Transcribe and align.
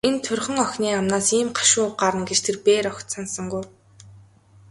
Энэ 0.07 0.19
турьхан 0.25 0.57
охины 0.65 0.89
амнаас 0.99 1.27
ийм 1.37 1.49
гашуун 1.57 1.85
үг 1.89 1.93
гарна 2.03 2.23
гэж 2.29 2.39
тэр 2.45 2.57
бээр 2.65 2.85
огт 2.91 3.07
санасангүй. 3.13 3.63